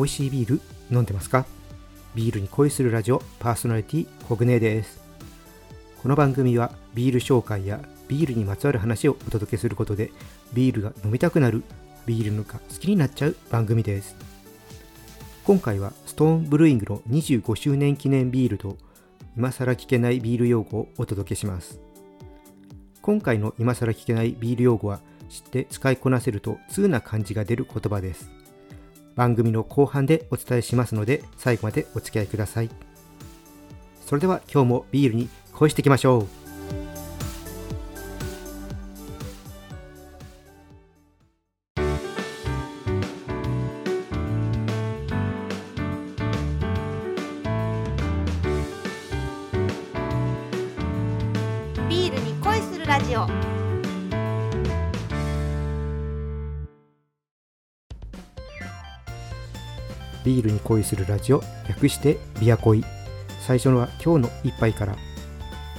[0.00, 0.60] 美味しいビール
[0.90, 1.44] 飲んでますか？
[2.14, 4.98] ビールに恋するラジオパーソナリティコグネです。
[6.00, 10.10] この番組はビール紹介やビールにまつわる話をお届けすることで
[10.54, 11.64] ビールが飲みたくなる
[12.06, 14.16] ビールのが好きになっちゃう番組です。
[15.44, 18.78] 今回はストーンブルーイングの25周年記念ビールと
[19.36, 21.78] 今更聞けないビール用語をお届けします。
[23.02, 28.30] 今回の今更聞けないビール用語は知って使いこなせると通な感じが出る言葉です。
[29.16, 32.70] 番組の後半でお伝えしますので最後までお付き合いください。
[34.06, 36.26] それでは今日もビールに恋していきましょう。
[51.88, 53.59] ビールに恋するラジオ。
[60.24, 62.84] ビールに恋するラジオ略してビア恋。
[63.40, 64.96] 最初のは今日の一杯から。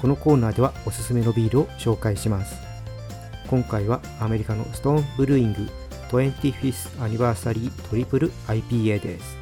[0.00, 2.56] このコーナーではおすすめのビールを紹介します。
[3.48, 5.68] 今回はアメリカのストーンブルーイング
[6.10, 9.36] 25th アニバーサリートリプル IPA です。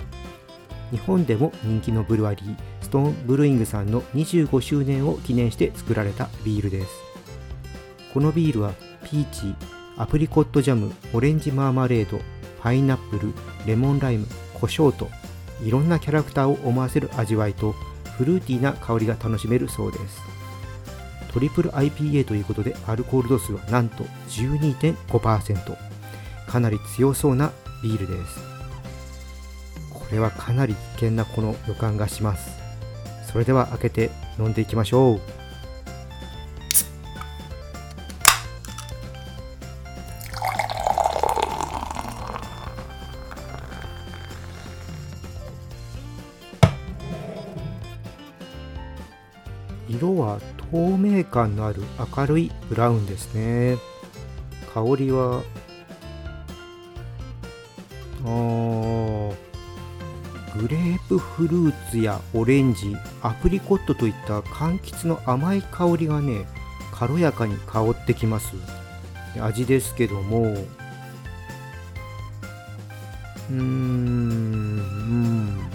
[0.90, 6.88] 日本でも人気のブルワリーストーンブルーイングさんの25周年を記念して作られたビールです。
[8.14, 8.72] このビールは
[9.04, 9.54] ピーチ
[9.98, 12.20] アプリコットジャムオレンジマーマレード
[12.60, 13.34] パイナップル
[13.66, 14.26] レモンライム
[14.60, 15.08] 胡椒と
[15.62, 17.72] いろんなキャラクターを思わせる味わいと
[18.16, 20.20] フルーティーな香りが楽しめるそうです。
[21.32, 25.76] トリプル IPA ということでアルコール度数はなんと12.5%
[26.46, 28.40] かなり強そうなビールです。
[29.92, 32.56] これはかなり危険なこの予感がします。
[33.30, 35.20] それでは開けて飲んでいきましょう。
[50.06, 50.40] 色は
[50.70, 51.82] 透明感のある
[52.16, 53.76] 明るいブラウンですね。
[54.72, 55.42] 香りは
[58.24, 58.26] あ
[60.58, 66.46] グレープフルーツやオレンジアプリコットといった柑橘の甘い香りがね
[66.92, 68.54] 軽やかに香ってきます。
[69.40, 70.56] 味ですけども。
[73.48, 75.70] うーんうん。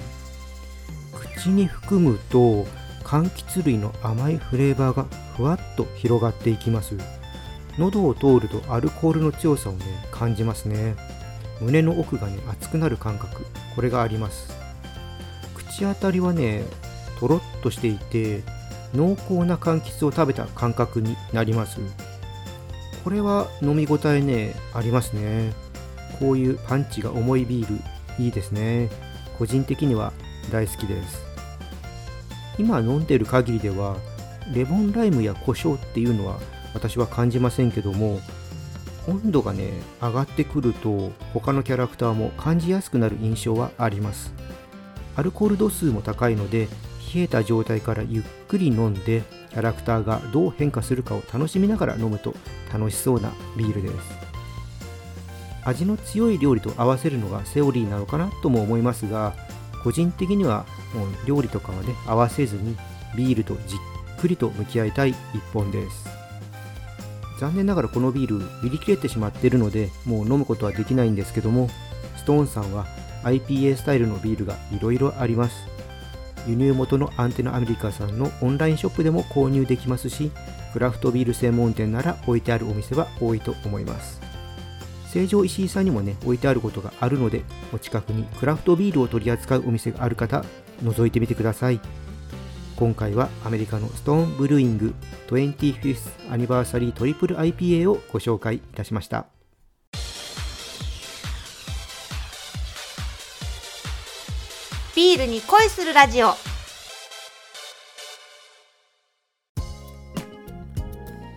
[1.38, 2.66] 口に含むと
[3.12, 5.04] 柑橘類の甘いフレーバーが
[5.36, 6.96] ふわっと広がっていきます。
[7.78, 10.96] 喉を通るとアルコールの強さをね感じますね。
[11.60, 13.46] 胸の奥がね熱くなる感覚。
[13.76, 14.56] これがあります。
[15.54, 16.64] 口当たりはね
[17.20, 18.44] とろっとしていて
[18.96, 21.82] 濃厚な柑橘を食べた感覚になります。
[23.04, 25.52] これは飲み応えねありますね。
[26.18, 27.68] こういうパンチが重いビー
[28.18, 28.90] ルいいですね。
[29.38, 30.14] 個人的には
[30.50, 31.31] 大好きです。
[32.58, 33.98] 今飲んでる限りでは
[34.54, 36.40] レモンライムや胡椒っていうのは
[36.74, 38.20] 私は感じませんけども
[39.08, 44.34] 温度がね上がってくると他のキャラクターも感じやすくなる印象はあります。
[45.16, 46.68] アルコール度数も高いので
[47.14, 52.34] 冷えた状態からゆっくり飲んでキャラクターがどう変化するかを楽しみながら飲むと
[52.72, 53.96] 楽しそうなビールです。
[55.64, 59.36] 味の強い料理と合わせるのがセオリーなのかなとも思いますが
[59.84, 62.78] 個人的にはもう料理とかはね合わせずに
[63.16, 65.16] ビールとじっくりと向き合いたい一
[65.54, 66.10] 本です。
[67.40, 71.70] 残念ながらこのビール売り切れてしまっているのでもう飲むことはできないんですけども
[72.16, 72.86] ストーンさんは
[73.24, 75.56] IPA スタイルのビールがいろいろあります。
[76.48, 80.32] 輸入元のアンテナアメリカさんのオンラインショップでも購入できますし
[80.74, 84.31] クラフトビール専門店なら置いてあるお店は多いと思います。
[85.12, 90.46] 成城石井さんにもね置いてあることがあるのでお近くにクラフトビールを取り扱うお店がある方
[90.84, 91.82] 覗いてみてください。
[92.78, 94.96] 今回はアメリカのストーンブルーイング
[95.28, 99.28] 25th アニバーサリートリプル IPA をご紹介いたしました。
[104.96, 106.32] ビールに恋するラジオ。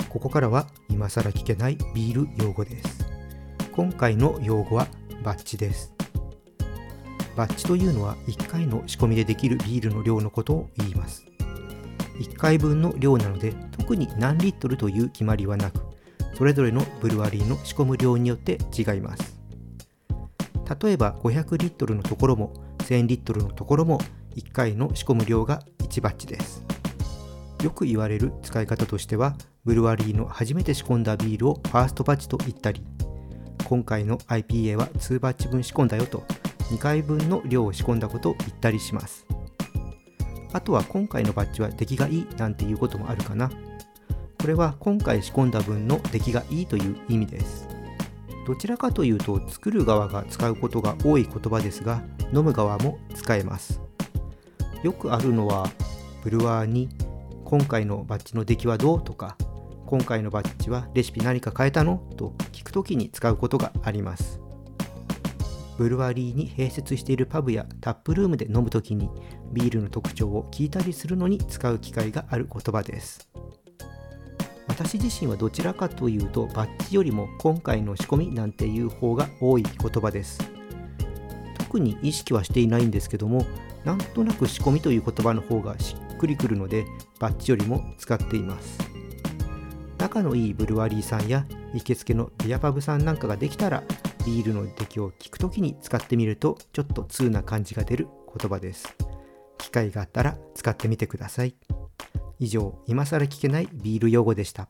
[0.08, 3.13] ここからは今更聞けないビール用語です
[3.76, 4.86] 今回の用語は
[5.24, 5.92] バッチです。
[7.34, 11.26] バッチというのは1回の仕込みでできるビールの量のことを言います。
[12.20, 15.80] 1回分の量なので特に何リットルという決まりはなく
[16.38, 19.40] それぞれのブルワリーの仕込む量によって違います。
[20.80, 23.98] 例えば500リットルのところも1000リットルのところも
[24.36, 26.62] 1回の仕込む量が1バッチです。
[27.64, 29.34] よく言われる使い方としては
[29.64, 32.80] ブルワリーの初めて仕込んだビールをファーストバッチと言ったり
[33.74, 36.22] 今回の IPA は2バッチ分仕込んだよと
[36.70, 39.26] 2回分の量を仕込んだことを言ったりします。
[40.52, 43.50] あとは今回のバッジは出来がいいなんていうこともあるかな。
[44.38, 47.66] これは今回仕込んだ分の出来がいいという意味です。
[48.46, 53.80] どちらかというと作る側が使うことが多い言葉ですが飲む側も使えます。
[54.84, 55.68] よくあるのは
[56.22, 56.90] ブルワーに
[57.44, 59.36] 今回のバッジの出来はどうとか
[59.94, 64.40] 今回のバッジはレシピ何か変えたのと聞くときに使うことがあります。
[65.78, 69.08] ブルワリーに併設しているパブやタップルームで飲むときに
[69.52, 73.28] ビールの特徴を聞いたりするのに使う機会がある言葉です。
[74.66, 80.40] 私自身はどちらかというとバッジよりも今回の仕込みなんていう方が多い言葉です。
[81.56, 83.46] 特に意識はしていないんですけども
[83.84, 86.84] なんとなく仕込みという言葉の方がしっくりくるので
[87.20, 88.93] バッジよりも使っています。
[90.04, 93.82] 仲のいいブルワリーさんや行きつけのビアパブさんなんかができたら
[94.26, 98.08] ビールの出来を聞くときに使ってみるとちょっと通な感じが出る
[98.38, 98.94] 言葉です。
[99.56, 101.54] 機会があったら使ってみてください。
[102.38, 104.68] 以上今更聞けないビール用語でした。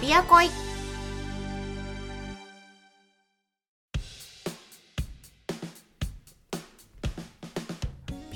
[0.00, 0.65] ビアコイ。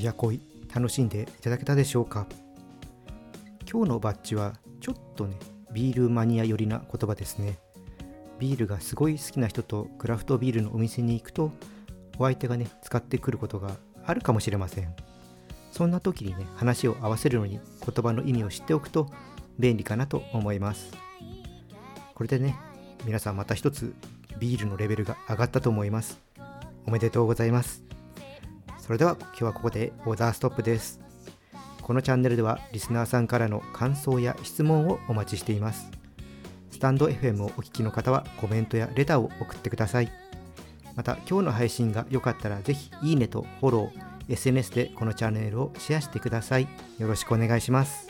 [0.01, 0.41] ビアコイ
[0.75, 2.27] 楽しんでいただけたでしょうか。
[3.71, 5.37] 今日のバッジはちょっとね
[5.73, 7.59] ビールマニア寄りな言葉ですね。
[8.39, 11.53] ビールがすごい好きな人とクラフトビールのお店に行くと
[12.19, 13.73] お相手がね使ってくることが
[14.07, 14.97] あるかもしれません。
[15.71, 19.11] そんな時にね話を合わせるのに言葉の意味を知っておくと
[19.59, 20.95] 便利かなと思います。
[22.15, 22.57] これでね
[23.05, 23.95] 皆さんまた一つ
[24.39, 26.19] ビールのレベルが上がったと思います。
[26.87, 27.90] おめでとうございます。
[28.91, 30.99] それでは今日はここでオーダーストップです。
[31.81, 35.93] このチャンネルではリスナーさんからの感想や質問をお待ちしています。
[36.73, 40.11] スタンド FM をお聞きの方はコメントやレターを送ってください。
[40.97, 46.67] また今日の配信が良かったらぜひいいねとフォロー SNS でこのチャンネルをシェアしてください。
[46.99, 48.09] よろしくお願いします。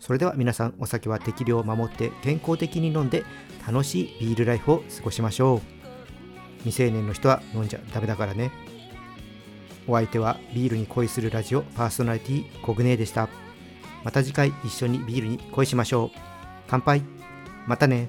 [0.00, 3.24] それでは皆さんお酒は適量を守って健康的に飲んで
[3.66, 5.60] 楽しいビールライフを過ごしましょう。
[6.58, 8.68] 未成年の人は飲んじゃダメだからね。
[9.90, 13.28] お相手はビールに恋するラジオパーソナリティコグネでした。
[14.04, 16.18] また次回一緒にビールに恋しましょう。
[16.68, 17.02] 乾杯。
[17.66, 18.08] またね。